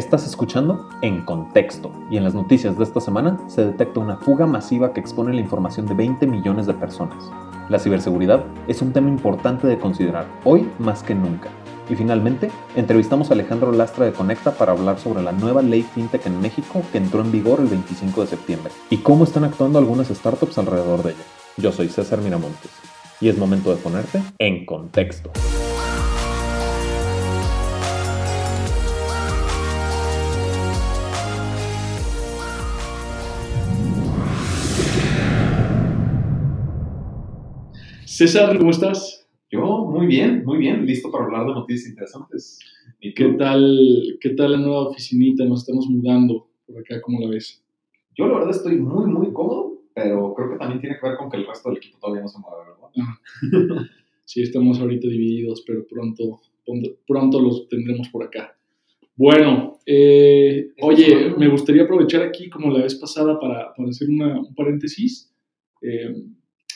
[0.00, 4.46] Estás escuchando En Contexto y en las noticias de esta semana se detecta una fuga
[4.46, 7.30] masiva que expone la información de 20 millones de personas.
[7.68, 11.50] La ciberseguridad es un tema importante de considerar hoy más que nunca.
[11.90, 16.24] Y finalmente, entrevistamos a Alejandro Lastra de Conecta para hablar sobre la nueva ley FinTech
[16.24, 20.08] en México que entró en vigor el 25 de septiembre y cómo están actuando algunas
[20.08, 21.24] startups alrededor de ella.
[21.58, 22.70] Yo soy César Miramontes
[23.20, 25.30] y es momento de ponerte en contexto.
[38.20, 39.26] César, ¿cómo estás?
[39.50, 42.58] Yo, muy bien, muy bien, listo para hablar de noticias interesantes.
[43.00, 45.46] ¿Y qué tal, qué tal la nueva oficinita?
[45.46, 47.64] Nos estamos mudando por acá, ¿cómo la ves?
[48.14, 51.30] Yo la verdad estoy muy, muy cómodo, pero creo que también tiene que ver con
[51.30, 53.86] que el resto del equipo todavía no se mueve, ¿verdad?
[54.26, 56.42] sí, estamos ahorita divididos, pero pronto,
[57.06, 58.54] pronto los tendremos por acá.
[59.16, 64.54] Bueno, eh, oye, me gustaría aprovechar aquí, como la vez pasada, para, para hacer un
[64.54, 65.34] paréntesis,
[65.80, 66.12] eh,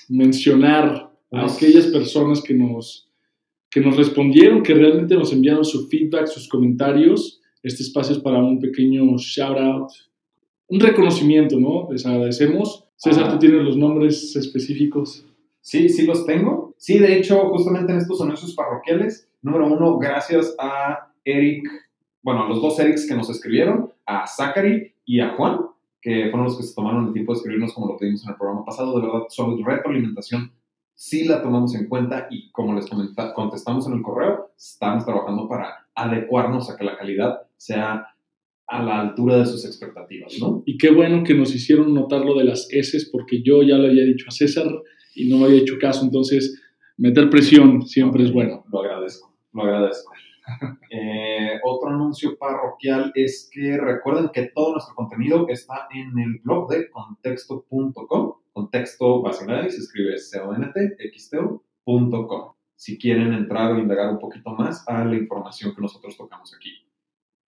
[0.09, 3.11] mencionar a aquellas personas que nos,
[3.71, 7.41] que nos respondieron, que realmente nos enviaron su feedback, sus comentarios.
[7.63, 9.91] Este espacio es para un pequeño shout out,
[10.69, 11.89] un reconocimiento, ¿no?
[11.91, 12.85] Les agradecemos.
[12.97, 15.27] César, ¿tú tienes los nombres específicos?
[15.61, 16.75] Sí, sí los tengo.
[16.77, 21.67] Sí, de hecho, justamente en estos anuncios parroquiales, número uno, gracias a Eric,
[22.23, 25.61] bueno, a los dos Erics que nos escribieron, a Zachary y a Juan,
[26.01, 28.37] que fueron los que se tomaron el tiempo de escribirnos como lo pedimos en el
[28.37, 28.99] programa pasado.
[28.99, 30.53] De verdad, son retroalimentación
[30.95, 32.89] sí la tomamos en cuenta y como les
[33.35, 38.07] contestamos en el correo, estamos trabajando para adecuarnos a que la calidad sea
[38.67, 40.63] a la altura de sus expectativas, ¿no?
[40.65, 43.89] Y qué bueno que nos hicieron notar lo de las S, porque yo ya le
[43.89, 44.67] había dicho a César
[45.15, 46.63] y no me había hecho caso, entonces
[46.97, 48.65] meter presión siempre es bueno.
[48.73, 50.13] Lo agradezco, lo agradezco.
[50.91, 56.71] Eh, otro anuncio parroquial es que recuerden que todo nuestro contenido está en el blog
[56.71, 60.15] de contexto.com contexto básicamente se escribe
[61.85, 62.53] contxto.com.
[62.77, 66.71] Si quieren entrar o indagar un poquito más a la información que nosotros tocamos aquí.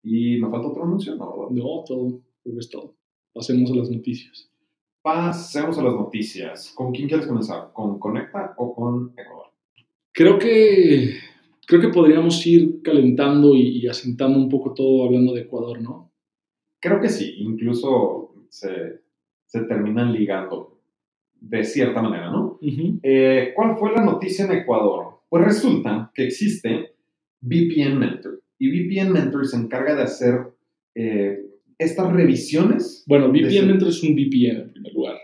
[0.02, 1.48] Y me falta otro anuncio, ¿no?
[1.50, 2.94] No, todo, creo que es todo.
[3.32, 4.50] Pasemos a las noticias.
[5.02, 6.72] Pasemos a las noticias.
[6.74, 7.72] ¿Con quién quieres comenzar?
[7.72, 9.52] ¿Con Conecta o con Ecuador?
[10.12, 11.14] Creo que,
[11.66, 16.12] creo que podríamos ir calentando y, y asentando un poco todo hablando de Ecuador, ¿no?
[16.80, 19.02] Creo que sí, incluso se,
[19.46, 20.79] se terminan ligando
[21.40, 22.58] de cierta manera, ¿no?
[23.02, 25.20] Eh, ¿Cuál fue la noticia en Ecuador?
[25.28, 26.92] Pues resulta que existe
[27.40, 30.40] VPN Mentor y VPN Mentor se encarga de hacer
[30.94, 31.38] eh,
[31.78, 33.04] estas revisiones.
[33.06, 35.16] Bueno, VPN Mentor es un VPN en primer lugar.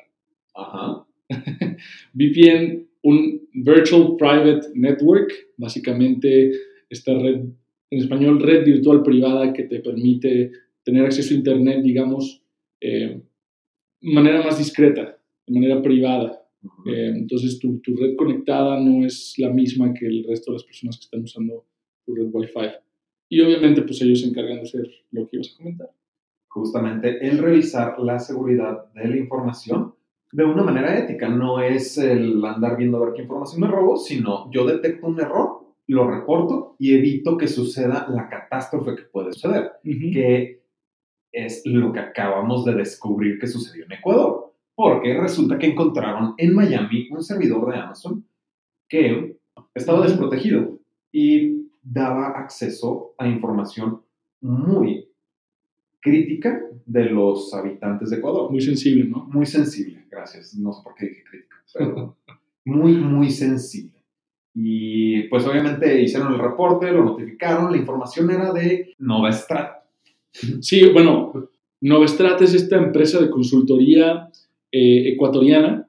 [0.55, 1.07] Ajá.
[2.15, 6.53] VPN, un Virtual Private Network, básicamente
[6.89, 7.43] esta red,
[7.91, 10.53] en español, red virtual privada que te permite
[10.83, 12.43] tener acceso a Internet, digamos,
[12.81, 13.21] eh,
[14.01, 15.16] de manera más discreta
[15.47, 16.43] de manera privada.
[16.87, 20.65] Eh, entonces tu, tu, red conectada no es la misma que el resto de las
[20.65, 21.65] personas que están usando
[22.05, 22.71] tu red Wi-Fi.
[23.29, 25.91] Y obviamente pues ellos se encargan de hacer lo que ibas a comentar.
[26.49, 29.95] Justamente el revisar la seguridad de la información
[30.33, 31.29] de una manera ética.
[31.29, 35.21] No es el andar viendo a ver qué información me robo, sino yo detecto un
[35.21, 40.63] error, lo reporto y evito que suceda la catástrofe que puede suceder, que
[41.33, 44.46] es lo que acabamos de descubrir que sucedió en Ecuador
[44.77, 48.25] porque resulta que encontraron en Miami un servidor de Amazon
[48.89, 49.39] que
[49.75, 50.79] estaba desprotegido
[51.11, 54.03] y daba acceso a información
[54.43, 55.09] muy
[55.99, 58.51] crítica de los habitantes de Ecuador.
[58.51, 59.25] Muy sensible, ¿no?
[59.33, 60.55] Muy sensible, gracias.
[60.55, 62.17] No sé por qué dije crítica, pero
[62.67, 64.05] muy, muy sensible.
[64.55, 69.85] Y pues obviamente hicieron el reporte, lo notificaron, la información era de Novestrat.
[70.61, 71.51] Sí, bueno,
[71.81, 74.26] Novestrat es esta empresa de consultoría
[74.73, 75.89] eh, ecuatoriana.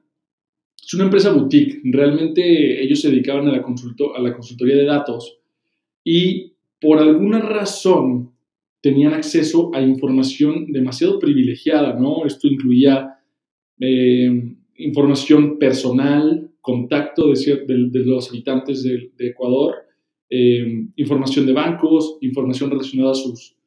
[0.80, 1.80] Es una empresa boutique.
[1.84, 5.38] Realmente ellos se dedicaban a la, a la consultoría de datos
[6.04, 8.32] y por alguna razón
[8.80, 12.24] tenían acceso a información demasiado privilegiada, ¿no?
[12.24, 13.18] Esto incluía
[13.80, 19.74] eh, información personal, contacto de, los habitantes de, Ecuador,
[20.30, 23.57] eh, información de bancos, información relacionada a sus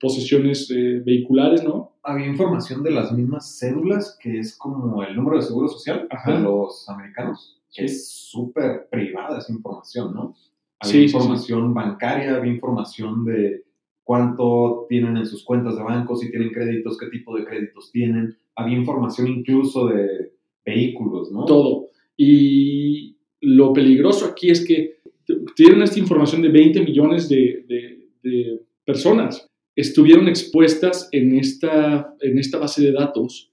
[0.00, 0.68] posesiones
[1.04, 1.96] vehiculares, ¿no?
[2.06, 6.40] había información de las mismas cédulas, que es como el número de seguro social de
[6.40, 10.36] los americanos, que es súper privada esa información, ¿no?
[10.78, 13.64] Había información bancaria, había información de
[14.04, 18.36] cuánto tienen en sus cuentas de banco, si tienen créditos, qué tipo de créditos tienen.
[18.54, 20.32] Había información incluso de
[20.64, 21.44] vehículos, ¿no?
[21.44, 21.88] Todo.
[22.16, 24.98] Y lo peligroso aquí es que
[25.56, 27.64] tienen esta información de 20 millones de,
[28.22, 33.52] de personas estuvieron expuestas en esta, en esta base de datos.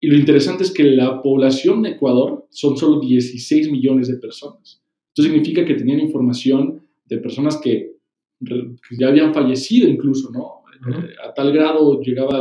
[0.00, 4.80] Y lo interesante es que la población de Ecuador son solo 16 millones de personas.
[5.08, 7.96] Esto significa que tenían información de personas que,
[8.96, 10.62] ya habían fallecido incluso, ¿no?
[10.88, 12.40] Eh, a tal grado llegaba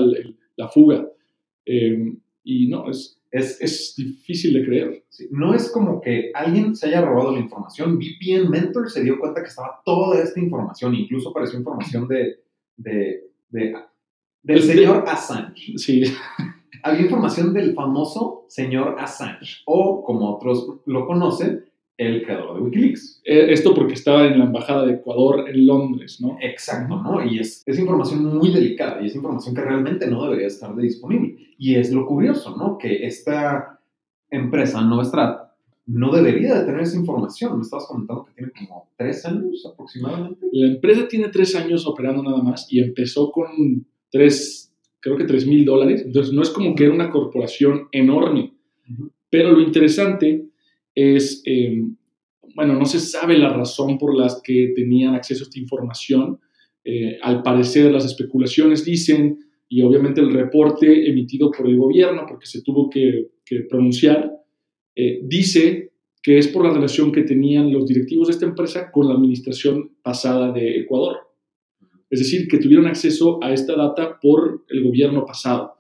[0.56, 1.10] la fuga.
[1.66, 2.14] Eh,
[2.44, 5.06] y no, es, es, es, difícil de creer.
[5.32, 7.98] no es como que alguien se haya robado la información.
[7.98, 12.40] VPN Mentor se dio cuenta que estaba toda esta información, incluso apareció información de,
[12.78, 13.76] de, de
[14.44, 15.78] del señor Assange.
[15.78, 16.04] Sí.
[16.84, 21.66] Había información del famoso señor Assange, o como otros lo conocen,
[21.98, 23.22] el creador de Wikileaks.
[23.26, 26.38] Eh, esto porque estaba en la embajada de Ecuador en Londres, ¿no?
[26.42, 27.26] Exacto, ¿no?
[27.26, 31.36] Y es, es información muy delicada y es información que realmente no debería estar disponible.
[31.58, 32.78] Y es lo curioso, ¿no?
[32.78, 33.80] Que esta
[34.30, 35.48] empresa, Novestrat,
[35.88, 37.56] no debería de tener esa información.
[37.56, 40.46] Me estabas comentando que tiene como tres años aproximadamente.
[40.52, 45.48] La empresa tiene tres años operando nada más y empezó con tres, creo que tres
[45.48, 46.04] mil dólares.
[46.06, 48.54] Entonces no es como que era una corporación enorme.
[49.30, 50.47] Pero lo interesante
[50.98, 51.96] es, em,
[52.56, 56.40] bueno, no se sabe la razón por las que tenían acceso a esta información.
[56.84, 59.38] Eh, al parecer las especulaciones dicen,
[59.70, 63.30] y obviamente el reporte emitido por el gobierno, porque se tuvo que,
[63.70, 64.32] pronunciar,
[64.96, 65.92] eh, dice
[66.24, 69.92] que es por la relación que tenían los directivos de esta empresa con la administración
[70.02, 71.18] pasada de Ecuador.
[72.10, 75.76] Es decir, que tuvieron acceso a esta data por el gobierno pasado.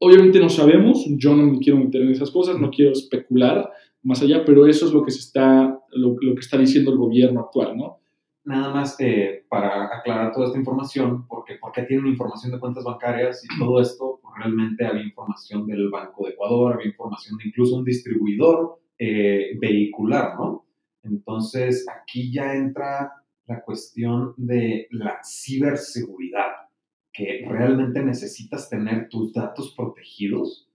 [0.00, 3.70] Obviamente no sabemos, yo no me quiero meter en esas cosas, no quiero especular,
[4.02, 7.40] más allá, pero eso es lo que, se está, lo, que está diciendo el gobierno
[7.40, 7.98] actual, ¿no?
[8.44, 13.44] Nada más eh, para aclarar toda esta información, porque ¿por tienen información de cuentas bancarias
[13.44, 14.18] y todo esto?
[14.22, 19.58] Pues realmente había información del Banco de Ecuador, había información de incluso un distribuidor eh,
[19.60, 20.66] vehicular, ¿no?
[21.02, 23.12] Entonces aquí ya entra
[23.46, 26.50] la cuestión de la ciberseguridad,
[27.12, 30.68] que realmente necesitas tener tus datos protegidos,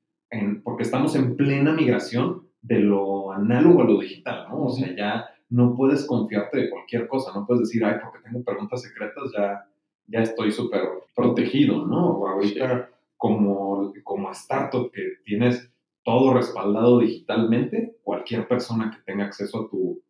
[0.63, 4.65] porque estamos en plena migración de lo análogo a lo digital, ¿no?
[4.65, 8.44] O sea, ya no puedes confiarte de cualquier cosa, no puedes decir, ay, porque tengo
[8.44, 9.67] preguntas secretas, ya,
[10.07, 10.81] ya estoy súper
[11.15, 12.27] protegido, ¿no?
[12.27, 15.71] ahorita, como, como startup que tienes
[16.03, 20.01] todo respaldado digitalmente, cualquier persona que tenga acceso a, tu,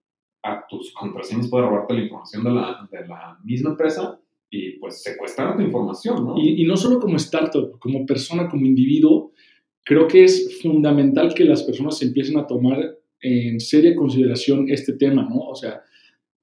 [0.44, 4.20] a tus contraseñas puede robarte la información de la, de la misma empresa
[4.50, 6.38] y pues secuestrar tu información, ¿no?
[6.38, 9.32] Y, y no solo como startup, como persona, como individuo,
[9.86, 15.28] creo que es fundamental que las personas empiecen a tomar en seria consideración este tema,
[15.30, 15.40] ¿no?
[15.50, 15.82] O sea,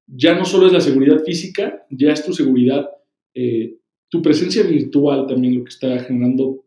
[0.07, 2.89] ya no solo es la seguridad física, ya es tu seguridad,
[3.35, 3.77] eh,
[4.09, 6.65] tu presencia virtual también lo que está generando,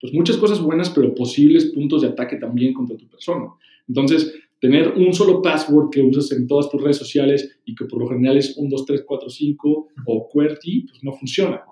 [0.00, 3.46] pues muchas cosas buenas, pero posibles puntos de ataque también contra tu persona.
[3.86, 8.00] Entonces, tener un solo password que usas en todas tus redes sociales y que por
[8.00, 11.62] lo general es 1, 2, 3, 4, 5 o QWERTY, pues no funciona.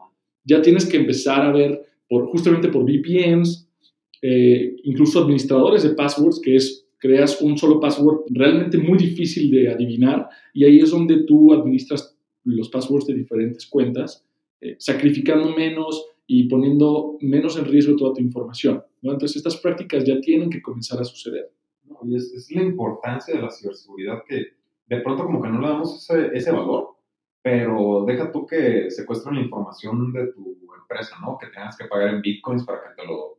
[0.45, 3.66] Ya tienes que empezar a ver, por, justamente por VPNs,
[4.29, 9.71] eh, incluso administradores de passwords, que es creas un solo password realmente muy difícil de
[9.71, 14.27] adivinar y ahí es donde tú administras los passwords de diferentes cuentas,
[14.61, 18.83] eh, sacrificando menos y poniendo menos en riesgo toda tu información.
[19.01, 19.13] ¿no?
[19.13, 21.53] Entonces estas prácticas ya tienen que comenzar a suceder.
[22.03, 24.45] y es, la importancia de la ciberseguridad que
[24.89, 26.97] de pronto como que no le damos ese, ese valor,
[27.43, 31.39] pero deja tú que secuestren la información de tu empresa, ¿no?
[31.39, 33.36] Que tengas que pagar en bitcoins para que te lo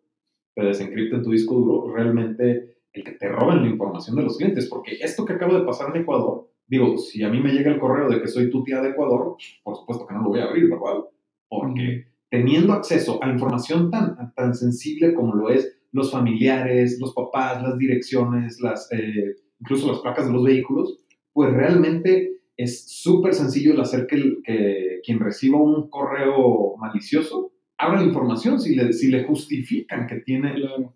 [0.58, 4.68] te desencripten tu disco duro, realmente el que te roben la información de los clientes,
[4.68, 7.80] porque esto que acaba de pasar en Ecuador, digo, si a mí me llega el
[7.80, 10.46] correo de que soy tu tía de Ecuador, por supuesto que no lo voy a
[10.46, 11.04] abrir, ¿verdad?
[11.48, 17.62] Porque teniendo acceso a información tan, tan sensible como lo es los familiares, los papás,
[17.62, 20.98] las direcciones, las, eh, incluso las placas de los vehículos,
[21.34, 28.02] pues realmente es súper sencillo el hacer que, que quien reciba un correo malicioso abra
[28.02, 30.54] la información si le, si le justifican que tiene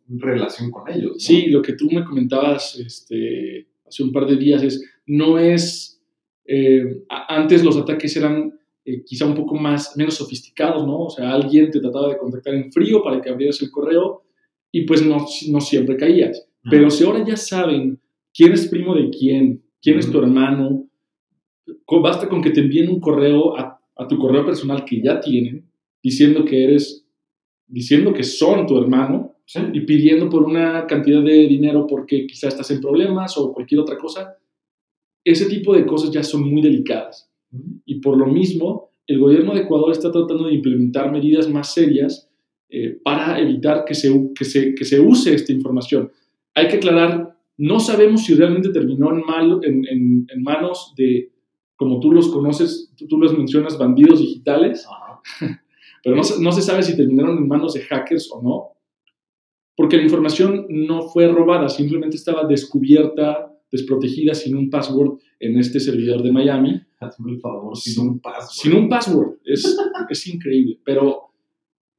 [0.08, 1.16] relación con ellos.
[1.20, 6.02] Sí, lo que tú me comentabas este, hace un par de días es, no es,
[6.46, 11.02] eh, antes los ataques eran eh, quizá un poco más, menos sofisticados, ¿no?
[11.02, 14.24] O sea, alguien te trataba de contactar en frío para que abrieras el correo
[14.72, 16.48] y pues no, no siempre caías.
[16.70, 18.00] Pero si ahora ya saben
[18.34, 20.88] quién es primo de quién, quién es tu hermano,
[22.02, 25.71] basta con que te envíen un correo a, a tu correo personal que ya tienen
[26.04, 27.06] diciendo que eres,
[27.68, 29.36] diciendo que son tu hermano
[29.74, 33.98] y pidiendo por una cantidad de dinero porque quizá estás en problemas o cualquier otra
[33.98, 34.38] cosa,
[35.24, 37.30] ese tipo de cosas ya son muy delicadas.
[37.86, 42.30] Y por lo mismo, el gobierno de Ecuador está tratando de implementar medidas más serias
[42.70, 46.10] eh, para evitar que se, que, se, que se use esta información.
[46.56, 51.32] Hay que aclarar, no sabemos si realmente terminó en, mal, en, en, en manos de,
[51.76, 54.88] como tú los conoces, tú, los mencionas, bandidos digitales.
[56.04, 58.78] Pero no, se- no se sabe si terminaron en manos de hackers o no,
[59.76, 65.80] porque la información no fue robada, simplemente estaba descubierta, desprotegida, sin un password en este
[65.80, 66.82] servidor de Miami.
[67.00, 67.92] Hazme el favor, Sí.
[67.92, 68.52] sin un password.
[68.52, 69.78] Sin un password, es,
[70.10, 71.32] es increíble, pero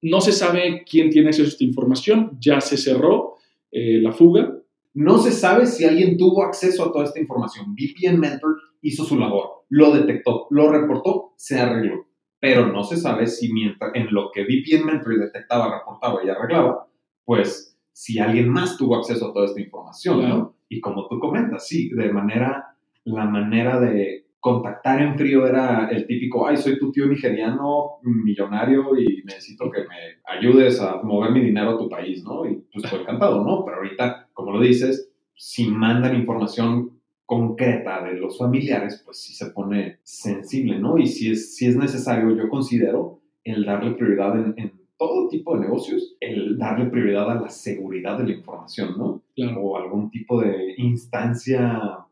[0.03, 3.37] no se sabe quién tiene acceso a esta información, ya se cerró
[3.71, 4.59] eh, la fuga,
[4.95, 7.75] No se sabe si alguien tuvo acceso a toda esta información.
[7.75, 12.05] VPN Mentor hizo su labor, lo detectó, lo reportó, se arregló.
[12.43, 16.89] Pero no se sabe si mientras en lo que VPN Mentor detectaba, reportaba y arreglaba,
[17.25, 20.27] pues si alguien más tuvo acceso a toda esta información, ¿no?
[20.27, 20.55] Claro.
[20.69, 26.05] Y como tú comentas, sí, de manera, la manera de contactar en frío era el
[26.05, 31.43] típico, ay, soy tu tío nigeriano, millonario y necesito que me ayudes a mover mi
[31.43, 32.45] dinero a tu país, ¿no?
[32.45, 33.65] Y pues estoy encantado, ¿no?
[33.65, 39.51] Pero ahorita, como lo dices, si mandan información concreta de los familiares, pues sí se
[39.51, 40.99] pone sensible, ¿no?
[40.99, 45.55] Y si es, si es necesario, yo considero el darle prioridad en, en todo tipo
[45.55, 49.23] de negocios, el darle prioridad a la seguridad de la información, ¿no?
[49.35, 49.61] claro.
[49.61, 52.07] o algún tipo de instancia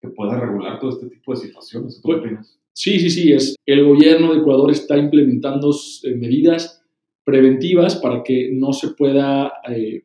[0.00, 2.00] que pueda regular todo este tipo de situaciones.
[2.02, 2.58] ¿Tú qué opinas?
[2.72, 6.82] Sí, sí, sí, es el gobierno de Ecuador está implementando eh, medidas
[7.24, 10.04] preventivas para que no se pueda eh,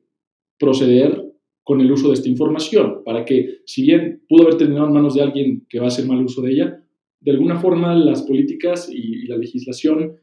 [0.60, 1.24] proceder
[1.68, 5.16] con el uso de esta información, para que si bien pudo haber terminado en manos
[5.16, 6.82] de alguien que va a hacer mal uso de ella,
[7.20, 10.16] de alguna forma las políticas y, y la legislación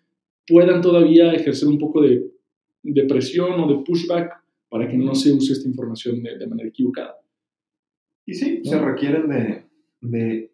[0.46, 2.32] puedan todavía ejercer un poco de,
[2.82, 6.70] de presión o de pushback para que no se use esta información de, de manera
[6.70, 7.14] equivocada.
[8.24, 8.70] Y sí, ¿no?
[8.70, 9.66] se requieren de,
[10.00, 10.50] de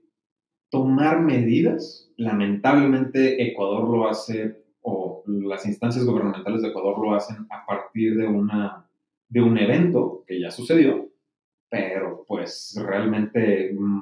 [0.73, 2.13] tomar medidas.
[2.17, 8.27] Lamentablemente Ecuador lo hace, o las instancias gubernamentales de Ecuador lo hacen a partir de,
[8.27, 8.90] una,
[9.31, 11.09] de un evento que ya sucedió,
[11.71, 14.01] pero pues realmente mm,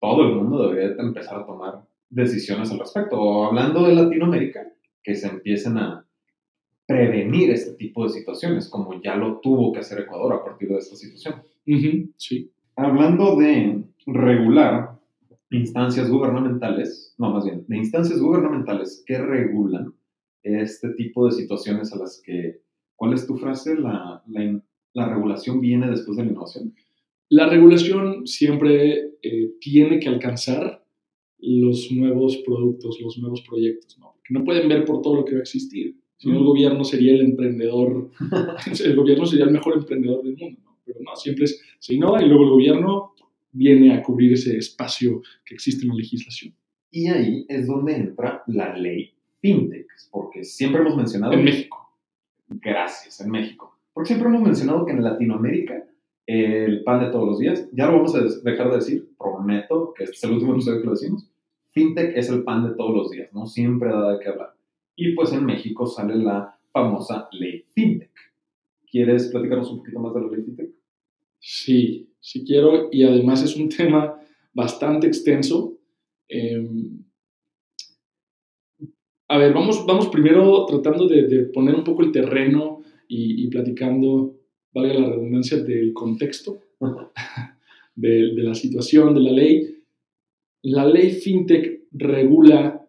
[0.00, 3.20] todo el mundo debería de empezar a tomar decisiones al respecto.
[3.20, 4.66] O hablando de Latinoamérica,
[5.02, 6.06] que se empiecen a
[6.86, 10.78] prevenir este tipo de situaciones, como ya lo tuvo que hacer Ecuador a partir de
[10.78, 11.42] esta situación.
[12.16, 12.50] Sí.
[12.76, 14.98] Hablando de regular
[15.50, 19.94] instancias gubernamentales, no, más bien, de instancias gubernamentales que regulan
[20.42, 22.60] este tipo de situaciones a las que,
[23.00, 23.76] ¿cuál es tu frase?
[23.76, 26.74] La, la, la regulación viene después de la innovación.
[27.30, 30.84] La regulación siempre eh, tiene que alcanzar
[31.38, 34.12] los nuevos productos, los nuevos proyectos, ¿no?
[34.12, 35.96] Porque no pueden ver por todo lo que va a existir.
[36.18, 38.10] Si no, el gobierno sería el emprendedor,
[38.84, 40.76] el gobierno sería el mejor emprendedor del mundo, ¿no?
[40.84, 43.14] Pero no, siempre es, se innova y luego el gobierno
[43.50, 46.54] viene a cubrir ese espacio que existe en la legislación.
[46.90, 51.32] Y ahí es donde entra la ley FinTech, porque siempre hemos mencionado...
[51.32, 51.89] En México.
[52.50, 53.78] Gracias, en México.
[53.92, 55.84] Porque siempre hemos mencionado que en Latinoamérica
[56.26, 60.04] el pan de todos los días, ya lo vamos a dejar de decir, prometo que
[60.04, 61.28] este es el último episodio que lo decimos,
[61.70, 63.46] fintech es el pan de todos los días, ¿no?
[63.46, 64.54] Siempre da de qué hablar.
[64.94, 68.12] Y pues en México sale la famosa ley fintech.
[68.90, 70.70] ¿Quieres platicarnos un poquito más de la ley fintech?
[71.38, 74.20] Sí, sí quiero, y además es un tema
[74.52, 75.78] bastante extenso.
[76.28, 76.64] Eh,
[79.30, 83.46] a ver, vamos, vamos primero tratando de, de poner un poco el terreno y, y
[83.46, 84.34] platicando,
[84.74, 86.58] valga la redundancia, del contexto,
[87.94, 89.76] de, de la situación, de la ley.
[90.62, 92.84] La ley FinTech regula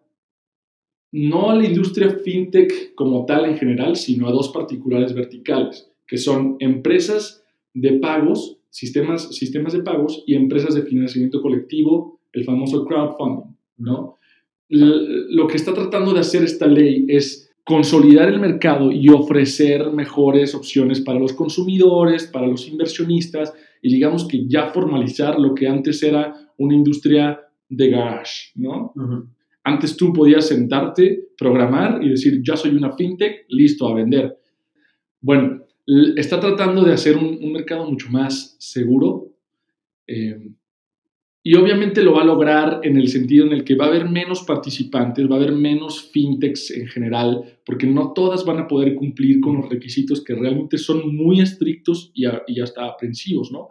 [1.12, 6.18] no a la industria FinTech como tal en general, sino a dos particulares verticales, que
[6.18, 12.84] son empresas de pagos, sistemas, sistemas de pagos y empresas de financiamiento colectivo, el famoso
[12.84, 14.18] crowdfunding, ¿no?
[14.74, 20.54] Lo que está tratando de hacer esta ley es consolidar el mercado y ofrecer mejores
[20.54, 23.52] opciones para los consumidores, para los inversionistas
[23.82, 28.92] y digamos que ya formalizar lo que antes era una industria de garage, ¿no?
[29.64, 34.38] Antes tú podías sentarte, programar y decir, ya soy una fintech, listo a vender.
[35.20, 35.64] Bueno,
[36.16, 39.32] está tratando de hacer un, un mercado mucho más seguro
[40.06, 40.50] eh,
[41.44, 44.08] y obviamente lo va a lograr en el sentido en el que va a haber
[44.08, 48.94] menos participantes, va a haber menos fintechs en general, porque no todas van a poder
[48.94, 53.68] cumplir con los requisitos que realmente son muy estrictos y, a- y hasta aprensivos, ¿no?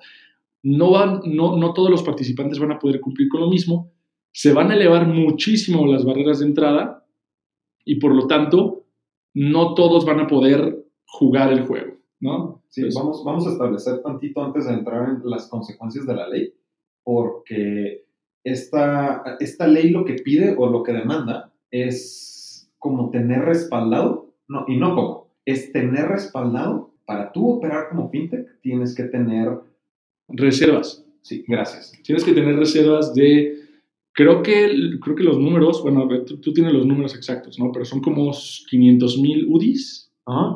[0.64, 3.92] No, van, no, no todos los participantes van a poder cumplir con lo mismo,
[4.34, 7.06] se van a elevar muchísimo las barreras de entrada
[7.86, 8.86] y por lo tanto
[9.34, 12.64] no todos van a poder jugar el juego, ¿no?
[12.70, 16.54] Sí, vamos, vamos a establecer tantito antes de entrar en las consecuencias de la ley,
[17.04, 18.06] porque
[18.44, 24.66] esta, esta ley lo que pide o lo que demanda es como tener respaldado, no,
[24.68, 29.50] y no como, es tener respaldado para tú operar como fintech, tienes que tener,
[30.28, 31.06] Reservas.
[31.22, 33.62] sí, gracias, Tienes que tener reservas de
[34.14, 34.70] Creo que,
[35.02, 37.72] creo que los números, bueno, tú, tú tienes los números exactos, ¿no?
[37.72, 38.32] Pero son como
[38.70, 40.11] 500 mil UDIs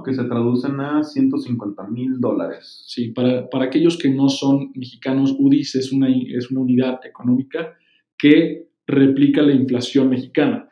[0.06, 2.84] que se traducen a 150 mil dólares.
[2.88, 7.76] Sí, para, para, aquellos que no son mexicanos, UDIs es una, es una unidad económica
[8.18, 10.70] que replica la inflación mexicana.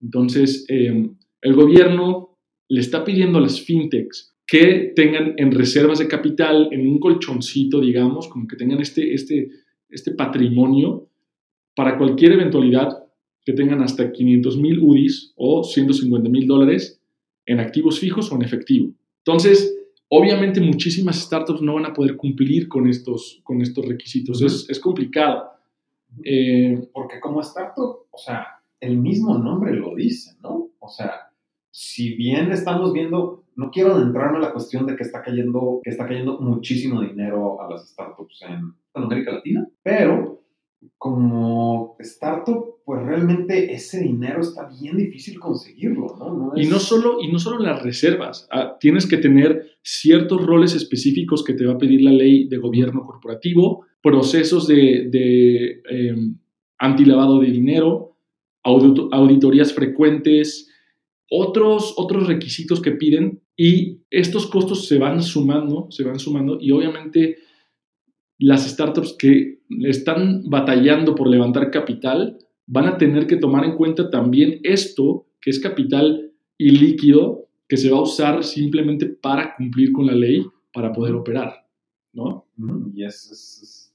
[0.00, 2.38] Entonces, em, el gobierno
[2.68, 7.80] le está pidiendo a las fintechs que tengan en reservas de capital, en un colchoncito,
[7.80, 9.48] digamos, como que tengan este, este,
[9.88, 11.08] este patrimonio
[11.76, 12.88] para cualquier eventualidad,
[13.44, 16.99] que tengan hasta 500 mil UDIs o 150 mil dólares
[17.46, 18.92] en activos fijos o en efectivo.
[19.24, 19.76] Entonces,
[20.08, 24.42] obviamente muchísimas startups no van a poder cumplir con estos, con estos requisitos.
[24.42, 25.50] es, es, complicado.
[26.24, 28.46] Eh, Porque como startup, o sea,
[28.80, 30.70] el mismo nombre lo dice, ¿no?
[30.78, 31.30] O sea,
[31.70, 35.90] si bien estamos viendo, no quiero adentrarme a la cuestión de que está cayendo, que
[35.90, 40.39] está cayendo muchísimo dinero a las startups en, en América Latina, pero
[40.96, 46.52] como startup, pues realmente ese dinero está bien difícil conseguirlo, ¿no?
[46.56, 51.44] y, no solo, y no solo las reservas, ah, tienes que tener ciertos roles específicos
[51.44, 56.38] que te va a pedir la ley de gobierno corporativo, procesos de, de em,
[56.78, 58.16] antilavado de dinero,
[58.62, 60.70] auditorías frecuentes,
[61.30, 66.72] otros, otros requisitos que piden y estos costos se van sumando, se van sumando y
[66.72, 67.36] obviamente
[68.40, 74.10] las startups que están batallando por levantar capital van a tener que tomar en cuenta
[74.10, 80.06] también esto, que es capital ilíquido, que se va a usar simplemente para cumplir con
[80.06, 81.66] la ley, para poder operar,
[82.12, 82.46] ¿no?
[82.94, 83.94] Y es,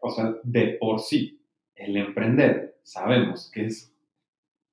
[0.00, 1.40] o sea, de por sí,
[1.76, 3.94] el emprender, sabemos que es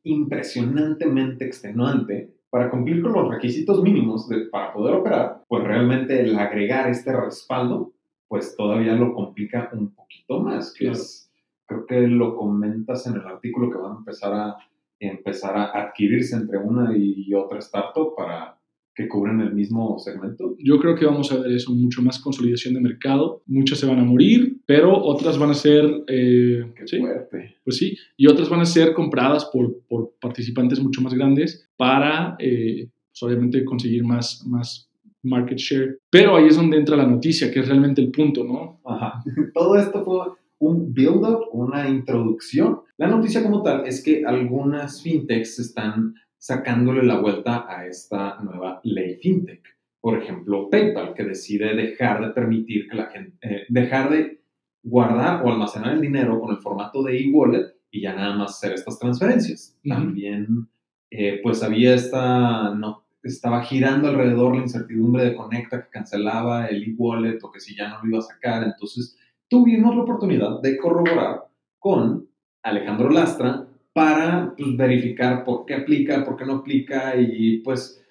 [0.04, 6.90] impresionantemente extenuante para cumplir con los requisitos mínimos para poder operar, pues realmente el agregar
[6.90, 7.94] este respaldo
[8.28, 11.32] pues todavía lo complica un poquito más, que es,
[11.66, 14.58] creo que lo comentas en el artículo que van a empezar a
[15.00, 18.58] empezar a adquirirse entre una y otra startup para
[18.98, 20.56] que cubren el mismo segmento?
[20.58, 23.44] Yo creo que vamos a ver eso, mucho más consolidación de mercado.
[23.46, 25.86] Muchas se van a morir, pero otras van a ser...
[26.08, 27.58] Eh, Qué fuerte.
[27.64, 32.36] Pues sí, y otras van a ser compradas por, por participantes mucho más grandes para,
[32.40, 34.90] eh, pues obviamente, conseguir más, más
[35.24, 36.00] market share.
[36.10, 38.80] Pero ahí es donde entra la noticia, que es realmente el punto, ¿no?
[38.86, 39.24] Ajá.
[39.54, 42.82] Todo esto fue un build-up, una introducción.
[42.98, 48.80] La noticia como tal es que algunas fintechs están sacándole la vuelta a esta nueva
[48.84, 49.62] ley fintech.
[50.00, 54.42] Por ejemplo, PayPal, que decide dejar de permitir que la gente, eh, dejar de
[54.84, 58.74] guardar o almacenar el dinero con el formato de e-wallet y ya nada más hacer
[58.74, 59.78] estas transferencias.
[59.84, 60.68] También,
[61.10, 66.84] eh, pues había esta, no, estaba girando alrededor la incertidumbre de Conecta que cancelaba el
[66.84, 68.64] e-wallet o que si ya no lo iba a sacar.
[68.64, 71.46] Entonces tuvimos la oportunidad de corroborar
[71.80, 72.28] con
[72.64, 78.04] Alejandro Lastra para pues, verificar por qué aplica, por qué no aplica y pues...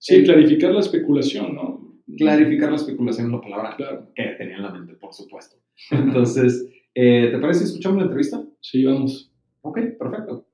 [0.00, 1.98] Sí, clarificar la especulación, ¿no?
[2.16, 3.76] Clarificar la especulación es la palabra
[4.14, 5.56] que tenía en la mente, por supuesto.
[5.90, 8.44] Entonces, eh, ¿te parece si escuchamos la entrevista?
[8.60, 9.32] Sí, vamos.
[9.62, 10.47] Ok, perfecto.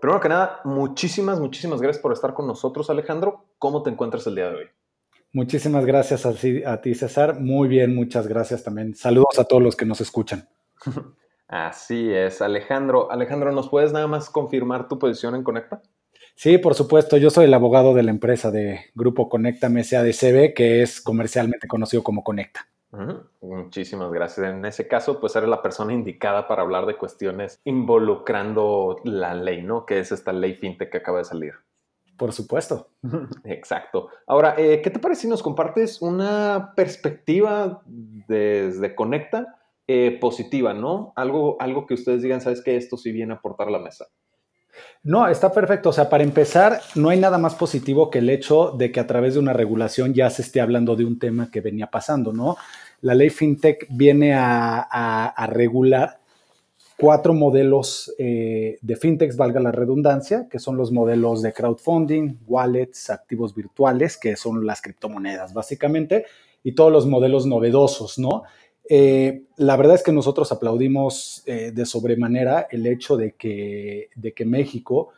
[0.00, 3.46] Primero que nada, muchísimas, muchísimas gracias por estar con nosotros, Alejandro.
[3.58, 4.66] ¿Cómo te encuentras el día de hoy?
[5.32, 6.32] Muchísimas gracias a,
[6.80, 7.40] ti, César.
[7.40, 8.94] Muy bien, muchas gracias también.
[8.94, 10.48] Saludos a todos los que nos escuchan.
[11.48, 13.10] Así es, Alejandro.
[13.10, 15.82] Alejandro, ¿nos puedes nada más confirmar tu posición en Conecta?
[16.34, 17.16] Sí, por supuesto.
[17.16, 22.04] Yo soy el abogado de la empresa de Grupo Conecta MSADCB, que es comercialmente conocido
[22.04, 22.68] como Conecta.
[23.40, 24.46] Muchísimas gracias.
[24.46, 29.62] En ese caso, pues eres la persona indicada para hablar de cuestiones involucrando la ley,
[29.62, 29.84] ¿no?
[29.84, 31.54] Que es esta ley fintech que acaba de salir.
[32.16, 32.90] Por supuesto.
[33.44, 34.08] Exacto.
[34.26, 41.12] Ahora, eh, ¿qué te parece si nos compartes una perspectiva desde Conecta eh, positiva, ¿no?
[41.16, 44.06] Algo, algo que ustedes digan, ¿sabes que Esto sí viene a aportar a la mesa.
[45.02, 45.90] No, está perfecto.
[45.90, 49.06] O sea, para empezar, no hay nada más positivo que el hecho de que a
[49.06, 52.56] través de una regulación ya se esté hablando de un tema que venía pasando, ¿no?
[53.00, 56.18] La ley FinTech viene a, regular
[56.98, 63.10] cuatro modelos eh, de fintechs, valga la redundancia, que son los modelos de crowdfunding, wallets,
[63.10, 66.26] activos virtuales, que son las criptomonedas básicamente,
[66.64, 68.42] y todos los modelos novedosos, ¿no?
[68.90, 74.32] Eh, la verdad es que nosotros aplaudimos eh, de sobremanera el hecho de que, de
[74.32, 75.10] que México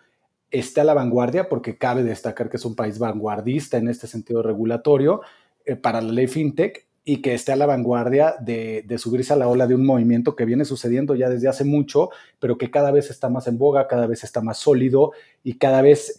[0.50, 4.42] esté a la vanguardia, porque cabe destacar que es un país vanguardista en este sentido
[4.42, 5.20] regulatorio
[5.64, 9.48] eh, para la ley FinTech y que esté a la vanguardia de, subirse a la
[9.48, 13.08] ola de un movimiento que viene sucediendo ya desde hace mucho, pero que cada vez
[13.08, 16.14] está más en boga, cada vez está más sólido y cada vez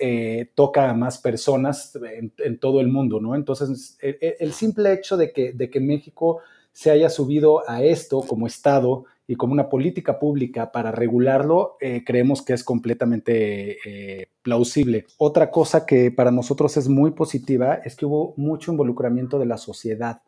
[0.56, 1.98] toca a más personas
[2.40, 3.36] en, todo el mundo, ¿no?
[3.36, 6.42] Entonces, el, simple hecho de que, de que México
[6.74, 12.04] se haya subido a esto como Estado y como una política pública para regularlo, eh,
[12.06, 15.06] creemos que es completamente eh, plausible.
[15.18, 19.58] Otra cosa que para nosotros es muy positiva es que hubo mucho involucramiento de la
[19.58, 20.22] sociedad.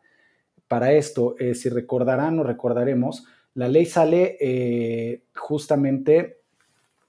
[0.68, 6.38] Para esto, eh, si recordarán o recordaremos, la ley sale justamente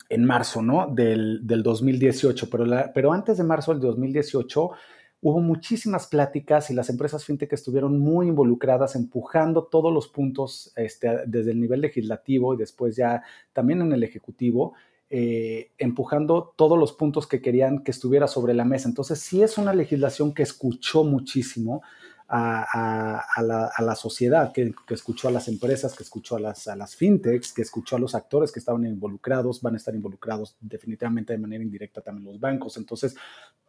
[0.09, 0.87] en marzo, ¿no?
[0.87, 4.71] Del, 2018, pero, pero antes de marzo del 2018
[5.27, 11.25] hubo muchísimas pláticas y las empresas fintech estuvieron muy involucradas empujando todos los puntos este,
[11.25, 14.75] desde el nivel legislativo y después ya también en el ejecutivo,
[15.09, 18.87] eh, empujando todos los puntos que querían que estuviera sobre la mesa.
[18.87, 21.81] Entonces sí es una legislación que escuchó muchísimo
[22.27, 27.95] a, la, sociedad, que, escuchó a las empresas, que escuchó a las, fintechs, que escuchó
[27.95, 32.25] a los actores que estaban involucrados, van a estar involucrados definitivamente de manera indirecta también
[32.25, 32.77] los bancos.
[32.77, 33.15] Entonces,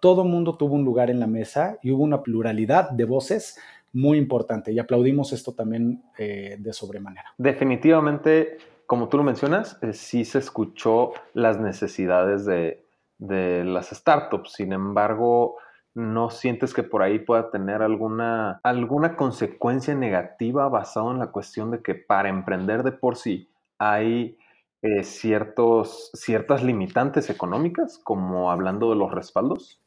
[0.00, 3.58] todo el mundo tuvo un lugar en la mesa y hubo una pluralidad de voces
[3.92, 7.32] muy importante y aplaudimos esto también eh, de sobremanera.
[7.38, 12.84] Definitivamente, como tú lo mencionas, eh, sí se escuchó las necesidades de,
[13.18, 14.52] de las startups.
[14.52, 15.56] Sin embargo,
[15.96, 21.70] ¿no sientes que por ahí pueda tener alguna, alguna consecuencia negativa basado en la cuestión
[21.70, 24.36] de que para emprender de por sí hay
[24.82, 29.80] eh, ciertos, ciertas limitantes económicas, como hablando de los respaldos?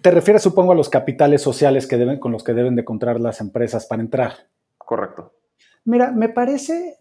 [0.00, 3.18] Te refieres, supongo, a los capitales sociales que deben, con los que deben de encontrar
[3.18, 4.34] las empresas para entrar.
[4.78, 5.32] Correcto.
[5.84, 7.00] Mira, me parece,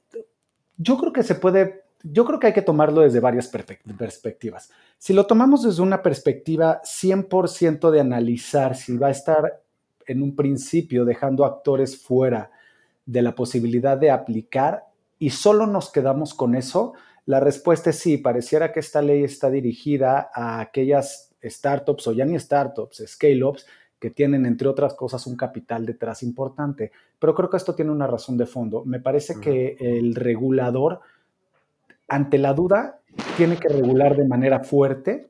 [0.78, 4.70] yo creo que se puede yo creo que hay que tomarlo desde varias perspectivas.
[4.98, 9.62] Si lo tomamos desde una perspectiva 100% de analizar si va a estar
[10.08, 12.52] en un principio dejando actores fuera
[13.06, 14.86] de la posibilidad de aplicar
[15.18, 16.94] y solo nos quedamos con eso,
[17.26, 22.26] la respuesta es sí, pareciera que esta ley está dirigida a aquellas startups o ya
[22.26, 23.66] ni startups, scale-ups,
[24.00, 26.92] que tienen, entre otras cosas, un capital detrás importante.
[27.20, 28.86] Pero creo que esto tiene una razón de fondo.
[28.86, 31.02] Me parece que el regulador
[32.10, 33.02] ante la duda,
[33.38, 35.30] tiene que regular de manera fuerte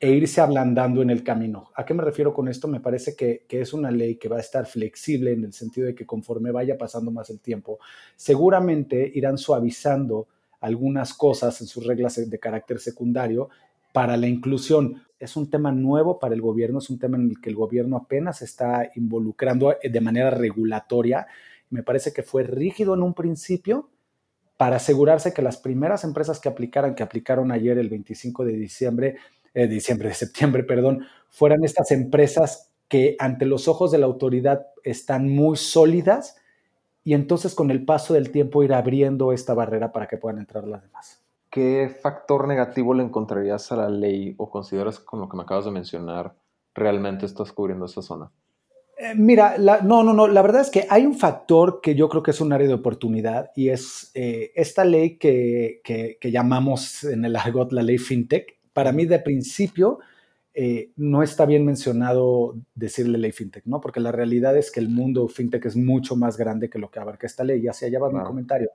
[0.00, 1.70] e irse ablandando en el camino.
[1.74, 2.68] ¿A qué me refiero con esto?
[2.68, 5.94] Me parece que, es una ley que va a estar flexible en el sentido de
[5.94, 7.78] que conforme vaya pasando más el tiempo,
[8.16, 10.28] seguramente irán suavizando
[10.60, 13.48] algunas cosas en sus reglas de carácter secundario
[13.92, 15.02] para la inclusión.
[15.18, 17.96] Es un tema nuevo para el gobierno, es un tema en el que el gobierno
[17.96, 21.26] apenas está involucrando de manera regulatoria.
[21.70, 23.88] Me parece que fue rígido en un principio,
[24.56, 29.16] para asegurarse que las primeras empresas que aplicaran, que aplicaron ayer el 25 de diciembre,
[29.52, 34.66] eh, diciembre de septiembre, perdón, fueran estas empresas que ante los ojos de la autoridad
[34.84, 36.36] están muy sólidas
[37.02, 40.66] y entonces con el paso del tiempo ir abriendo esta barrera para que puedan entrar
[40.66, 41.20] las demás.
[41.50, 45.66] ¿Qué factor negativo le encontrarías a la ley o consideras con lo que me acabas
[45.66, 46.34] de mencionar
[46.74, 48.30] realmente estás cubriendo esa zona?
[48.96, 52.22] Eh, mira, no, no, no, la verdad es que hay un factor que yo creo
[52.22, 55.80] que es un área de oportunidad y es eh, esta ley que,
[56.22, 58.56] llamamos en el argot la ley FinTech.
[58.72, 59.98] Para mí, de principio,
[60.52, 63.80] eh, no está bien mencionado decirle ley FinTech, ¿no?
[63.80, 67.00] Porque la realidad es que el mundo FinTech es mucho más grande que lo que
[67.00, 67.62] abarca esta ley.
[67.62, 68.70] Ya se allá va mi comentario.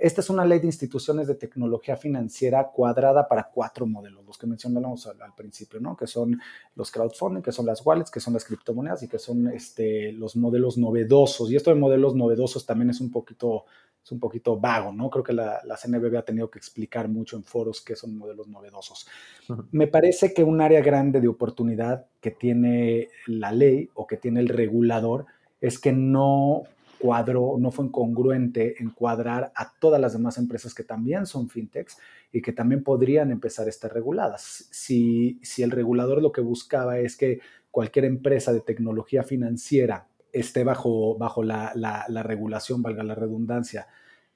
[0.00, 4.46] Esta es una ley de instituciones de tecnología financiera cuadrada para cuatro modelos, los que
[4.46, 5.94] mencionamos al, principio, ¿no?
[5.94, 6.40] Que son
[6.74, 10.36] los crowdfunding, que son las wallets, que son las criptomonedas y que son este, los
[10.36, 11.50] modelos novedosos.
[11.50, 13.66] Y esto de modelos novedosos también es un poquito,
[14.02, 15.10] es un poquito vago, ¿no?
[15.10, 18.48] Creo que la, la CNBB ha tenido que explicar mucho en foros qué son modelos
[18.48, 19.06] novedosos.
[19.70, 24.40] Me parece que un área grande de oportunidad que tiene la ley o que tiene
[24.40, 25.26] el regulador
[25.60, 26.62] es que no
[27.02, 31.98] no fue congruente en cuadrar a todas las demás empresas que también son fintechs
[32.32, 34.68] y que también podrían empezar a estar reguladas.
[34.70, 40.64] Si, si el regulador lo que buscaba es que cualquier empresa de tecnología financiera esté
[40.64, 41.72] bajo, bajo la,
[42.22, 43.86] regulación, valga la redundancia,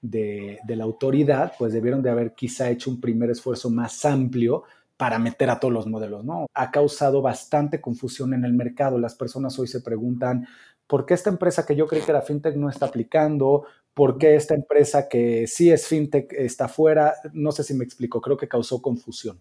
[0.00, 4.64] de, de, la autoridad, pues debieron de haber quizá hecho un primer esfuerzo más amplio
[4.96, 6.46] para meter a todos los modelos, ¿no?
[6.54, 8.98] Ha causado bastante confusión en el mercado.
[8.98, 10.46] Las personas hoy se preguntan,
[10.86, 13.64] ¿por qué esta empresa que yo creí que era fintech no está aplicando?
[13.92, 17.14] ¿Por qué esta empresa que sí es fintech está fuera?
[17.32, 19.40] No sé si me explico, creo que causó confusión.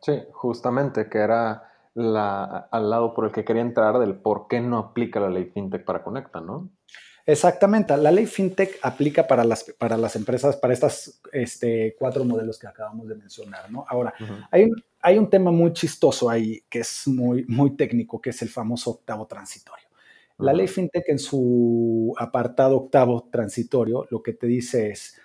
[0.00, 4.60] Sí, justamente, que era la, al lado por el que quería entrar del por qué
[4.60, 6.70] no aplica la ley fintech para Conecta, ¿no?
[7.28, 12.56] Exactamente, la ley fintech aplica para las, para las empresas, para estos este, cuatro modelos
[12.56, 13.84] que acabamos de mencionar, ¿no?
[13.88, 14.14] Ahora,
[14.52, 14.68] hay,
[15.00, 18.92] hay un tema muy chistoso ahí que es muy, muy técnico, que es el famoso
[18.92, 19.85] octavo transitorio.
[20.38, 25.18] La ley FinTech en su apartado octavo transitorio lo que te dice es,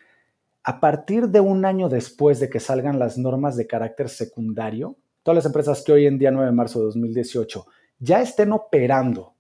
[0.64, 5.36] a partir de un año después de que salgan las normas de carácter secundario, todas
[5.36, 7.66] las empresas que hoy en día 9 de marzo de 2018
[8.00, 9.36] ya estén operando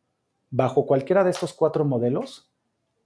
[0.49, 2.51] bajo cualquiera de estos cuatro modelos,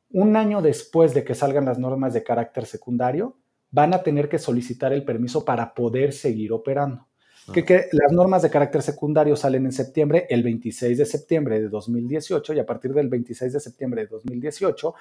[0.10, 3.38] un año después de que salgan las normas de carácter secundario,
[3.69, 7.08] van a tener que solicitar el permiso para poder seguir operando.
[7.53, 12.53] Que, las normas de carácter secundario salen en septiembre, el 26 de septiembre de 2018,
[12.53, 14.95] y a partir del 26 de septiembre de 2018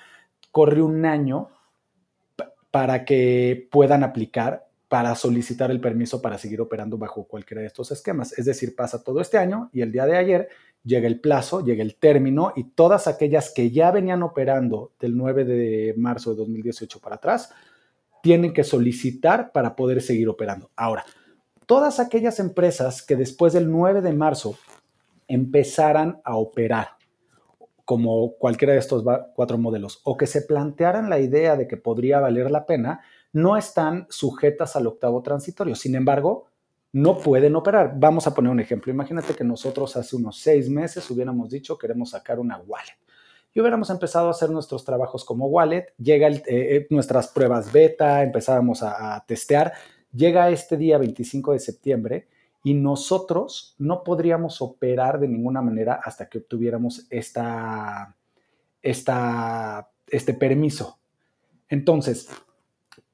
[0.50, 1.48] corre un año
[2.70, 7.90] para que puedan aplicar para solicitar el permiso para seguir operando bajo cualquiera de estos
[7.90, 8.38] esquemas.
[8.38, 10.48] Es decir, pasa todo este año y el día de ayer
[10.84, 15.44] llega el plazo, llega el término y todas aquellas que ya venían operando del 9
[15.44, 17.50] de marzo de 2018 para atrás,
[18.22, 20.70] tienen que solicitar para poder seguir operando.
[20.76, 21.04] Ahora,
[21.66, 24.56] todas aquellas empresas que después del 9 de marzo
[25.28, 26.88] empezaran a operar
[27.84, 32.20] como cualquiera de estos cuatro modelos o que se plantearan la idea de que podría
[32.20, 35.74] valer la pena, no están sujetas al octavo transitorio.
[35.74, 36.46] Sin embargo,
[36.92, 37.94] no pueden operar.
[37.96, 38.92] Vamos a poner un ejemplo.
[38.92, 42.96] Imagínate que nosotros hace unos seis meses hubiéramos dicho queremos sacar una wallet.
[43.52, 48.22] Y hubiéramos empezado a hacer nuestros trabajos como wallet, llega eh, eh, nuestras pruebas beta,
[48.22, 49.72] empezábamos a, a testear,
[50.14, 52.28] llega este día 25 de septiembre
[52.62, 58.16] y nosotros no podríamos operar de ninguna manera hasta que obtuviéramos esta,
[58.82, 60.98] este permiso.
[61.68, 62.28] Entonces,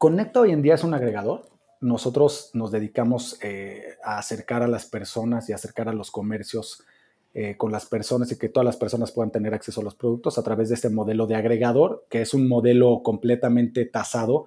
[0.00, 1.42] Conecta hoy en día es un agregador.
[1.82, 6.82] Nosotros nos dedicamos eh, a acercar a las personas y acercar a los comercios
[7.34, 10.38] eh, con las personas y que todas las personas puedan tener acceso a los productos
[10.38, 14.46] a través de este modelo de agregador, que es un modelo completamente tasado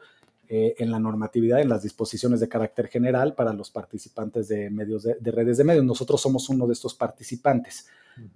[0.49, 5.03] eh, en la normatividad, en las disposiciones de carácter general para los participantes de medios
[5.03, 5.86] de, redes de medios.
[5.86, 7.88] Nosotros somos uno de estos participantes.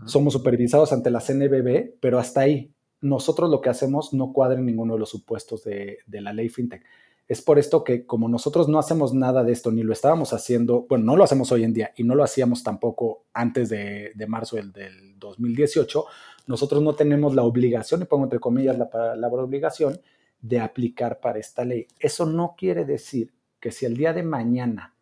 [0.05, 4.65] Somos supervisados ante la CNBB, pero hasta ahí nosotros lo que hacemos no cuadra en
[4.65, 6.83] ninguno de los supuestos de, de la ley FinTech.
[7.27, 10.85] Es por esto que como nosotros no hacemos nada de esto, ni lo estábamos haciendo,
[10.87, 14.55] bueno, no lo hacemos hoy en día y no lo hacíamos tampoco antes de, marzo
[14.55, 14.71] del,
[15.19, 16.05] 2018,
[16.47, 19.99] nosotros no tenemos la obligación, y pongo entre comillas la palabra obligación,
[20.41, 21.87] de aplicar para esta ley.
[21.99, 24.93] Eso no quiere decir que si el día de mañana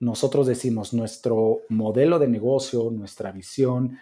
[0.00, 3.98] nosotros decimos nuestro modelo de negocio, nuestra visión,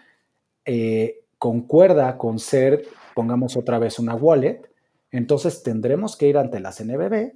[0.64, 4.70] eh, concuerda con ser, pongamos otra vez una wallet,
[5.10, 7.32] entonces tendremos que ir ante la CNBB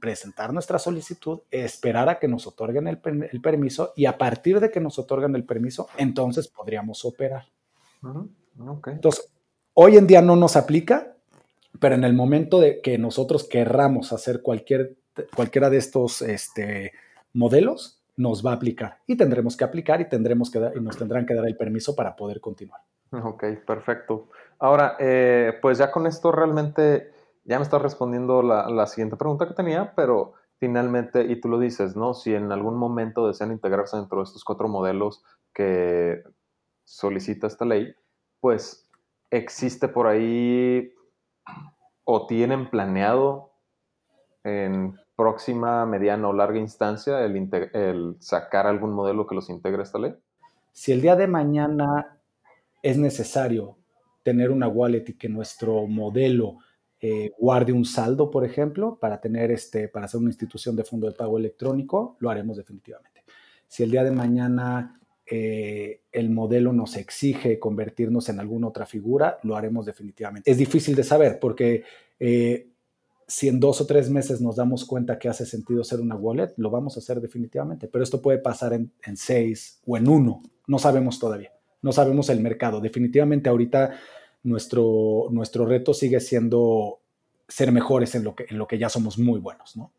[0.00, 4.80] presentar nuestra solicitud, esperar a que nos otorguen el, permiso y a partir de que
[4.80, 7.44] nos otorguen el permiso, entonces podríamos operar.
[8.86, 9.30] Entonces,
[9.74, 11.13] hoy en día no nos aplica,
[11.80, 14.96] pero en el momento de que nosotros querramos hacer cualquier,
[15.34, 16.92] cualquiera de estos este,
[17.32, 21.26] modelos, nos va a aplicar y tendremos que aplicar y, tendremos que y nos tendrán
[21.26, 22.80] que dar el permiso para poder continuar.
[23.10, 24.28] Ok, perfecto.
[24.58, 27.12] Ahora, eh, pues ya con esto realmente
[27.44, 31.94] ya me estás respondiendo la, siguiente pregunta que tenía, pero finalmente, y tú lo dices,
[31.96, 32.14] ¿no?
[32.14, 36.22] Si en algún momento desean integrarse dentro de estos cuatro modelos que
[36.84, 37.94] solicita esta ley,
[38.40, 38.88] pues
[39.30, 40.92] existe por ahí
[42.04, 43.52] o tienen planeado
[44.42, 49.98] en próxima, mediana o larga instancia el, sacar algún modelo que los integre a esta
[49.98, 50.14] ley?
[50.72, 52.18] Si el día de mañana
[52.82, 53.78] es necesario
[54.22, 56.58] tener una wallet y que nuestro modelo
[57.00, 61.06] eh, guarde un saldo, por ejemplo, para tener este, para hacer una institución de fondo
[61.06, 63.24] de pago electrónico, lo haremos definitivamente.
[63.68, 69.38] Si el día de mañana eh, el modelo nos exige convertirnos en alguna otra figura,
[69.42, 70.50] lo haremos definitivamente.
[70.50, 71.84] Es difícil de saber porque
[72.20, 72.68] eh,
[73.26, 76.52] si en dos o tres meses nos damos cuenta que hace sentido ser una wallet,
[76.56, 77.88] lo vamos a hacer definitivamente.
[77.88, 80.42] Pero esto puede pasar en, seis o en uno.
[80.66, 81.52] No sabemos todavía.
[81.80, 82.80] No sabemos el mercado.
[82.80, 83.98] Definitivamente ahorita
[84.42, 87.00] nuestro, nuestro reto sigue siendo
[87.48, 89.90] ser mejores en lo, que, en lo que ya somos muy buenos, ¿no?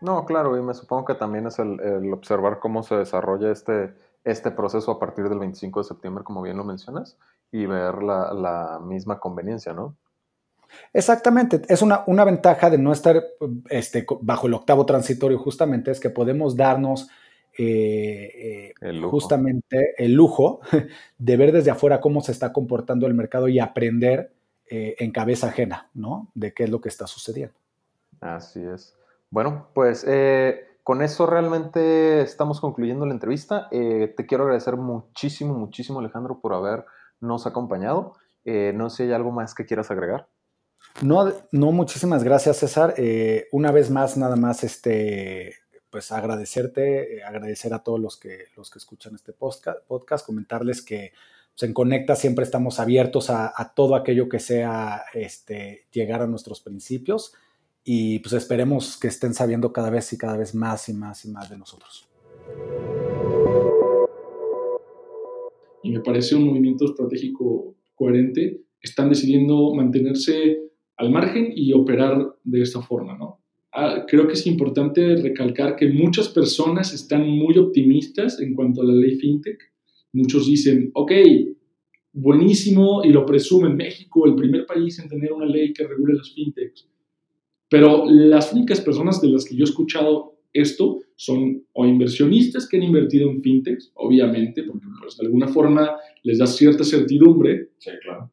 [0.00, 3.94] No, claro, y me supongo que también es el, observar cómo se desarrolla este,
[4.26, 7.16] este proceso a partir del 25 de septiembre, como bien lo mencionas,
[7.52, 9.94] y ver la, misma conveniencia, ¿no?
[10.92, 13.24] Exactamente, es una, una ventaja de no estar
[13.70, 17.08] este, bajo el octavo transitorio justamente, es que podemos darnos
[17.56, 20.60] eh, eh, justamente el lujo
[21.18, 24.32] de ver desde afuera cómo se está comportando el mercado y aprender
[24.68, 26.28] eh, en cabeza ajena, ¿no?
[26.34, 27.54] De qué es lo que está sucediendo.
[28.20, 28.96] Así es.
[29.30, 30.04] Bueno, pues
[30.86, 33.68] con eso realmente estamos concluyendo la entrevista.
[33.70, 38.14] te quiero agradecer muchísimo, muchísimo Alejandro por habernos acompañado.
[38.44, 40.28] no sé si hay algo más que quieras agregar.
[41.02, 42.94] No, no, muchísimas gracias, César.
[43.50, 45.56] una vez más, nada más, este,
[45.90, 51.14] pues agradecerte, eh, agradecer a todos los que, los que escuchan este podcast, comentarles que
[51.58, 56.60] pues, en Conecta siempre estamos abiertos a, todo aquello que sea este, llegar a nuestros
[56.60, 57.32] principios
[57.88, 61.30] y pues esperemos que estén sabiendo cada vez y cada vez más y más y
[61.30, 62.08] más de nosotros.
[65.84, 70.58] Y me parece un movimiento estratégico coherente están decidiendo mantenerse
[70.96, 73.40] al margen y operar de esta forma, ¿no?
[73.72, 78.84] Ah, creo que es importante recalcar que muchas personas están muy optimistas en cuanto a
[78.84, 79.58] la ley FinTech.
[80.12, 81.12] Muchos dicen, ok,
[82.12, 86.32] buenísimo, y lo presumen, México, el primer país en tener una ley que regule las
[86.32, 86.88] FinTechs.
[87.68, 92.76] Pero las únicas personas de las que yo he escuchado esto son o inversionistas que
[92.76, 97.70] han invertido en FinTechs, obviamente, porque pues, de alguna forma les da cierta certidumbre.
[97.78, 98.30] Sí, claro.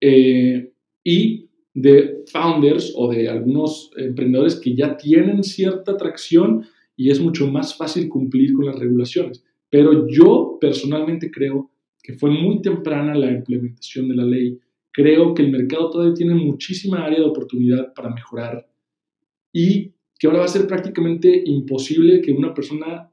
[0.00, 0.72] Eh,
[1.04, 6.64] y de founders o de algunos emprendedores que ya tienen cierta atracción
[6.96, 9.44] y es mucho más fácil cumplir con las regulaciones.
[9.70, 11.70] Pero yo personalmente creo
[12.02, 14.58] que fue muy temprana la implementación de la ley.
[14.92, 18.68] Creo que el mercado todavía tiene muchísima área de oportunidad para mejorar
[19.52, 23.10] y que ahora va a ser prácticamente imposible que una persona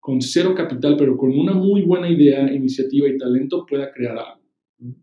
[0.00, 4.40] con cero capital, pero con una muy buena idea, iniciativa y talento pueda crear algo.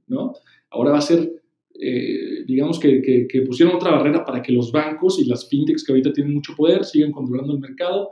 [0.08, 0.34] ¿no?
[0.70, 1.42] Ahora va a ser
[1.84, 5.92] eh, digamos que, que, pusieron otra barrera para que los bancos y las fintechs que
[5.92, 8.12] ahorita tienen mucho poder sigan controlando el mercado.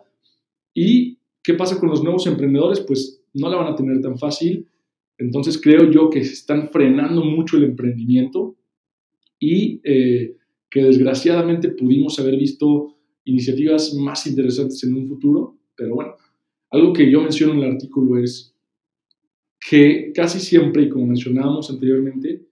[0.73, 2.79] ¿Y qué pasa con los nuevos emprendedores?
[2.79, 4.67] Pues no la van a tener tan fácil.
[5.19, 8.55] Entonces creo yo que se están frenando mucho el emprendimiento
[9.37, 10.37] y eh,
[10.69, 15.57] que desgraciadamente pudimos haber visto iniciativas más interesantes en un futuro.
[15.75, 16.15] Pero bueno,
[16.71, 18.55] algo que yo menciono en el artículo es
[19.69, 22.45] que casi siempre, y como mencionábamos anteriormente,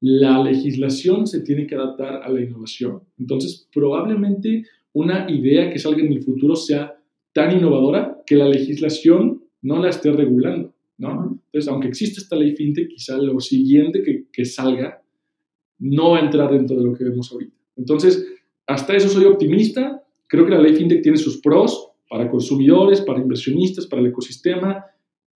[0.00, 3.02] la legislación se tiene que adaptar a la innovación.
[3.18, 6.96] Entonces, probablemente una idea que salga en el futuro sea
[7.32, 11.40] tan innovadora que la legislación no la esté regulando, ¿no?
[11.46, 15.02] Entonces, aunque exista esta ley fintech, quizá lo siguiente que, que salga
[15.78, 17.56] no va a entrar dentro de lo que vemos ahorita.
[17.76, 18.26] Entonces,
[18.66, 20.02] hasta eso soy optimista.
[20.26, 24.84] Creo que la ley fintech tiene sus pros para consumidores, para inversionistas, para el ecosistema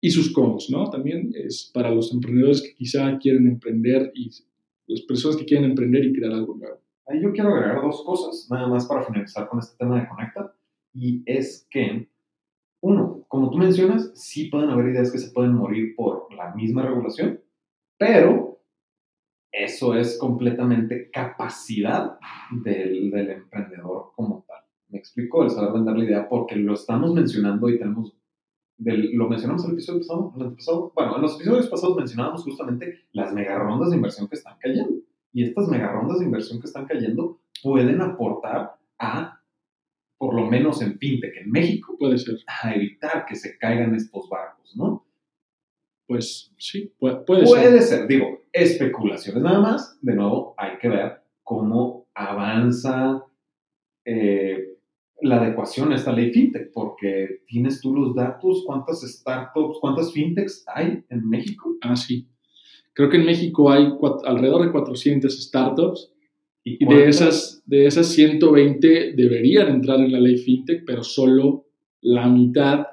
[0.02, 0.90] y sus cons, ¿no?
[0.90, 4.30] También es para los emprendedores que quizá quieren emprender y
[4.88, 6.80] las personas que quieren emprender y crear algo nuevo.
[7.08, 10.54] Ahí yo quiero agregar dos cosas, nada más para finalizar con este tema de Conecta,
[10.94, 12.08] y es que,
[13.30, 17.40] como tú mencionas, sí pueden haber ideas que se pueden morir por la misma regulación,
[17.98, 18.60] pero
[19.52, 22.18] eso es completamente capacidad
[22.52, 24.64] del, del emprendedor como tal.
[24.90, 28.14] Me explico, el saber vender la idea, porque lo estamos mencionando y tenemos
[28.80, 30.00] lo mencionamos en el episodio
[30.56, 34.56] pasado, bueno, en los episodios pasados mencionábamos justamente las mega rondas de inversión que están
[34.58, 35.02] cayendo.
[35.34, 39.39] Y estas mega rondas de inversión que están cayendo pueden aportar a,
[40.20, 44.28] por lo menos en fintech en México, puede ser, a evitar que se caigan estos
[44.30, 45.08] barcos, ¿no?
[46.06, 48.06] Pues sí, puede, puede, puede ser.
[48.06, 49.98] Digo, especulaciones nada más.
[50.02, 53.24] De nuevo, hay que ver cómo avanza
[54.04, 54.78] eh,
[55.22, 60.66] la adecuación a esta ley fintech, porque tienes tú los datos, cuántas startups, cuántas fintechs
[60.68, 61.78] hay en México.
[61.82, 62.28] Ah, sí.
[62.94, 63.88] Creo que en México hay
[64.26, 66.12] alrededor de 400 startups
[66.80, 71.68] y, de, esas, de esas 120 deberían entrar en la ley fintech, pero solo
[72.02, 72.86] la mitad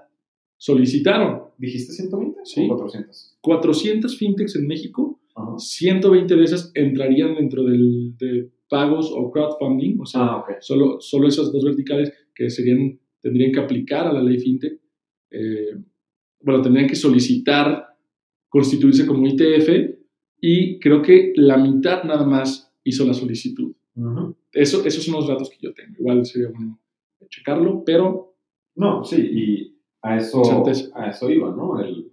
[0.56, 1.42] solicitaron.
[1.58, 2.40] ¿Dijiste 120?
[2.44, 2.66] Sí.
[2.66, 3.38] 400.
[3.40, 5.20] 400 fintechs en México,
[5.58, 11.28] 120 de esas entrarían dentro del, de pagos o crowdfunding, o sea, ah, solo, solo
[11.28, 14.80] esas dos verticales que serían, tendrían que aplicar a la ley FinTech.
[15.30, 15.76] Eh,
[16.40, 17.86] bueno, tendrían que solicitar
[18.48, 19.96] constituirse como ITF
[20.40, 23.74] y creo que la mitad nada más hizo la solicitud.
[24.52, 25.94] Eso, esos son los datos que yo tengo.
[25.98, 26.78] Igual sería bueno
[27.28, 28.34] checarlo, pero...
[28.76, 30.42] No, sí, y a eso,
[30.94, 31.80] a eso iba, ¿no?
[31.80, 32.12] El,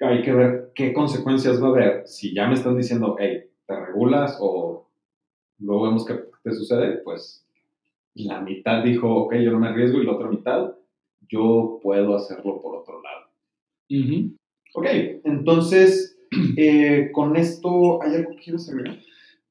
[0.00, 3.86] hay que ver qué consecuencias va a haber si ya me están diciendo, hey, te
[3.86, 4.90] regulas o
[5.58, 7.46] luego vemos qué te sucede, pues
[8.14, 10.74] la mitad dijo, ok, yo no me arriesgo, y la otra mitad,
[11.28, 13.26] yo puedo hacerlo por otro lado.
[14.74, 14.86] Ok,
[15.24, 16.18] entonces,
[16.56, 18.98] eh, con esto, ¿hay algo que quieras agregar?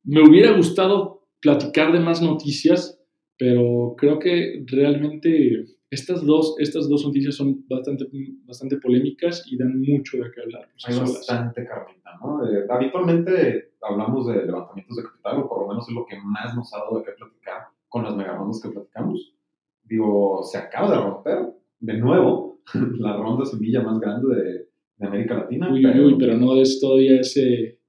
[0.03, 2.99] Me hubiera gustado platicar de más noticias,
[3.37, 8.05] pero creo que realmente estas dos, estas dos noticias son bastante,
[8.45, 10.67] bastante polémicas y dan mucho de qué hablar.
[10.85, 12.45] Hay bastante carnita, ¿no?
[12.47, 16.55] Eh, habitualmente hablamos de levantamientos de capital, o por lo menos es lo que más
[16.55, 19.35] nos ha dado de qué platicar con las megarondas que platicamos.
[19.83, 22.59] Digo, se acaba de romper de nuevo
[22.99, 25.71] la ronda semilla más grande de, de América Latina.
[25.71, 27.79] Uy, pero, uy, pero no es todavía ese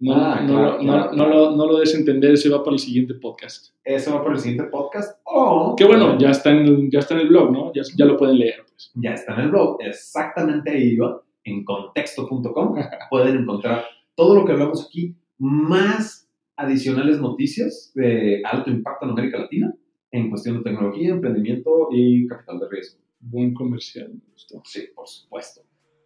[0.00, 3.14] no, ah, no, no, no, lo, no lo des entender, ese va para el siguiente
[3.14, 3.74] podcast.
[3.84, 5.20] Ese va para el siguiente podcast.
[5.24, 5.74] O.
[5.76, 7.72] que bueno, ya está en el, ya está en el blog, ¿no?
[7.74, 8.64] Ya, ya lo pueden leer.
[8.66, 8.90] Pues.
[8.94, 12.74] Ya está en el blog, exactamente ahí va, en contexto.com.
[13.10, 13.84] pueden encontrar
[14.14, 19.74] todo lo que hablamos aquí, más adicionales noticias de alto impacto en América Latina
[20.12, 23.00] en cuestión de tecnología, emprendimiento y capital de riesgo.
[23.20, 24.62] Buen comercial, me gustó.
[24.64, 25.62] Sí, por supuesto.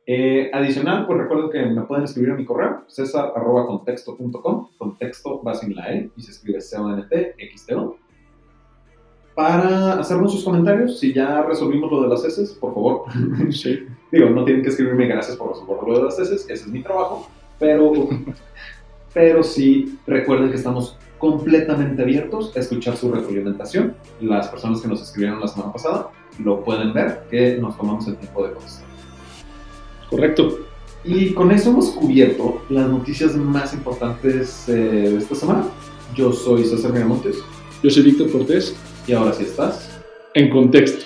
[0.07, 5.75] Eh, adicional, pues recuerden que me pueden escribir a mi correo, cesar.contexto.com, contexto va sin
[5.75, 7.97] la E y se escribe C-O-N-T-X-T-O.
[9.35, 13.05] Para hacernos sus comentarios, si ya resolvimos lo de las heces, por favor.
[13.51, 13.81] Sí.
[14.13, 16.83] Digo, no tienen que escribirme gracias por resolver lo de las heces, ese es mi
[16.83, 17.29] trabajo,
[17.59, 18.09] pero,
[19.15, 23.97] pero sí recuerden que estamos completamente abiertos a escuchar su retroalimentación.
[24.21, 28.17] Las personas que nos escribieron la semana pasada lo pueden ver, que nos tomamos el
[28.17, 28.94] tiempo de contestar.
[30.15, 30.61] Correcto.
[31.05, 35.67] Y con eso hemos cubierto las noticias más importantes eh, de esta semana.
[36.15, 37.39] Yo soy César Miramontes
[37.83, 39.91] Yo soy Víctor Cortés, y ahora sí estás.
[40.35, 41.05] en contexto.